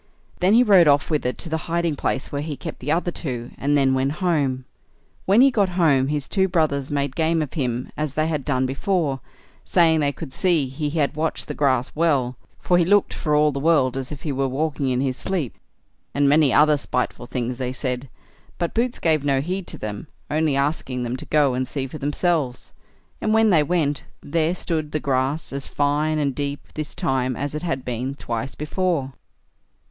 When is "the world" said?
13.51-13.95